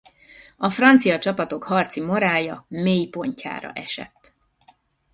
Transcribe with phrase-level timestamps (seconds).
[0.57, 4.33] A francia csapatok harci morálja mélypontjára esett.